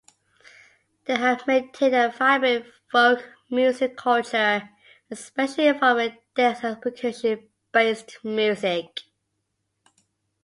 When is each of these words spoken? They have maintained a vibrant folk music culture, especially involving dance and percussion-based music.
They 1.05 1.15
have 1.15 1.45
maintained 1.45 1.93
a 1.93 2.09
vibrant 2.09 2.65
folk 2.91 3.23
music 3.51 3.95
culture, 3.95 4.67
especially 5.11 5.67
involving 5.67 6.17
dance 6.33 6.63
and 6.63 6.81
percussion-based 6.81 8.17
music. 8.23 9.01